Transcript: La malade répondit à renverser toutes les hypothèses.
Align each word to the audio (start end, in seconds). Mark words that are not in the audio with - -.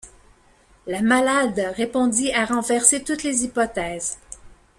La 0.87 1.03
malade 1.03 1.59
répondit 1.77 2.33
à 2.33 2.45
renverser 2.45 3.03
toutes 3.03 3.21
les 3.21 3.43
hypothèses. 3.43 4.17